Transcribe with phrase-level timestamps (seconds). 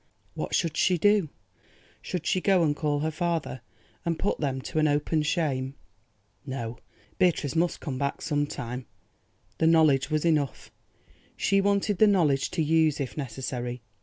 [0.33, 1.29] What should see do?
[2.01, 3.61] Should she go and call her father
[4.03, 5.75] and put them to an open shame?
[6.43, 6.79] No.
[7.19, 8.87] Beatrice must come back some time.
[9.59, 10.71] The knowledge was enough;
[11.37, 13.83] she wanted the knowledge to use if necessary.